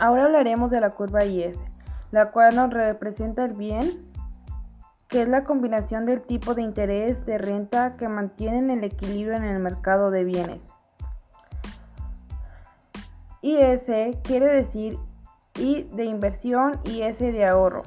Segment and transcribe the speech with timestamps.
[0.00, 1.58] Ahora hablaremos de la curva IS,
[2.12, 4.08] la cual nos representa el bien,
[5.08, 9.44] que es la combinación del tipo de interés de renta que mantienen el equilibrio en
[9.44, 10.60] el mercado de bienes.
[13.42, 14.98] IS quiere decir
[15.58, 17.82] I de inversión y S de ahorro.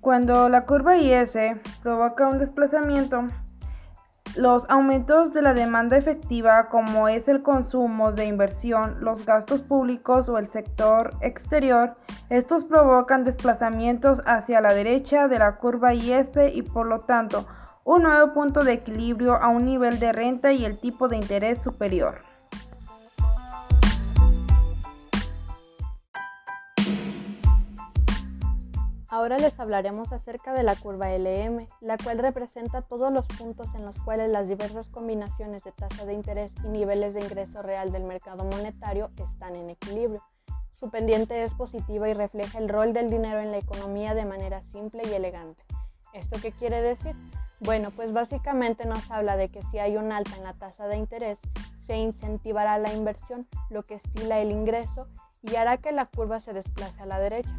[0.00, 1.32] Cuando la curva IS
[1.82, 3.24] provoca un desplazamiento,
[4.36, 10.28] los aumentos de la demanda efectiva, como es el consumo de inversión, los gastos públicos
[10.28, 11.94] o el sector exterior,
[12.28, 17.46] estos provocan desplazamientos hacia la derecha de la curva IS y por lo tanto
[17.84, 21.62] un nuevo punto de equilibrio a un nivel de renta y el tipo de interés
[21.62, 22.35] superior.
[29.16, 33.86] Ahora les hablaremos acerca de la curva LM, la cual representa todos los puntos en
[33.86, 38.04] los cuales las diversas combinaciones de tasa de interés y niveles de ingreso real del
[38.04, 40.22] mercado monetario están en equilibrio.
[40.74, 44.62] Su pendiente es positiva y refleja el rol del dinero en la economía de manera
[44.70, 45.64] simple y elegante.
[46.12, 47.16] ¿Esto qué quiere decir?
[47.60, 50.98] Bueno, pues básicamente nos habla de que si hay un alta en la tasa de
[50.98, 51.38] interés,
[51.86, 55.06] se incentivará la inversión, lo que estila el ingreso
[55.40, 57.56] y hará que la curva se desplace a la derecha.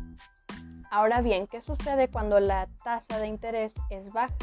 [0.90, 4.34] Ahora bien, ¿qué sucede cuando la tasa de interés es baja?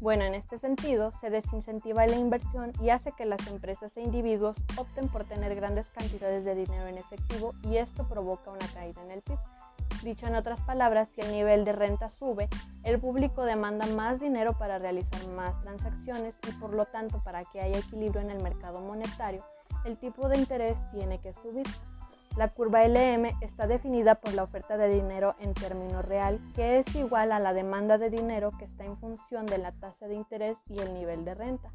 [0.00, 4.56] Bueno, en este sentido, se desincentiva la inversión y hace que las empresas e individuos
[4.76, 9.12] opten por tener grandes cantidades de dinero en efectivo y esto provoca una caída en
[9.12, 9.38] el PIB.
[10.02, 12.48] Dicho en otras palabras, si el nivel de renta sube,
[12.82, 17.60] el público demanda más dinero para realizar más transacciones y por lo tanto para que
[17.60, 19.44] haya equilibrio en el mercado monetario,
[19.84, 21.66] el tipo de interés tiene que subir.
[22.36, 26.96] La curva LM está definida por la oferta de dinero en términos real, que es
[26.96, 30.56] igual a la demanda de dinero que está en función de la tasa de interés
[30.68, 31.70] y el nivel de renta.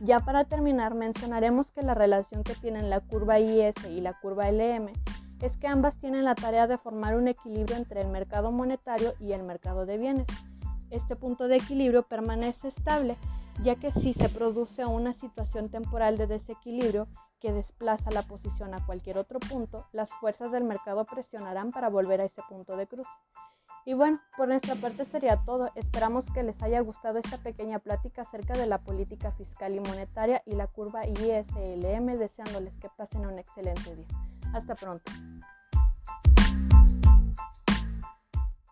[0.00, 4.50] Ya para terminar, mencionaremos que la relación que tienen la curva IS y la curva
[4.50, 4.88] LM
[5.42, 9.32] es que ambas tienen la tarea de formar un equilibrio entre el mercado monetario y
[9.32, 10.26] el mercado de bienes.
[10.88, 13.18] Este punto de equilibrio permanece estable,
[13.62, 17.06] ya que si se produce una situación temporal de desequilibrio,
[17.40, 22.20] que desplaza la posición a cualquier otro punto, las fuerzas del mercado presionarán para volver
[22.20, 23.10] a ese punto de cruce.
[23.86, 25.70] Y bueno, por nuestra parte sería todo.
[25.74, 30.42] Esperamos que les haya gustado esta pequeña plática acerca de la política fiscal y monetaria
[30.44, 34.06] y la curva ISLM, deseándoles que pasen un excelente día.
[34.52, 35.10] Hasta pronto.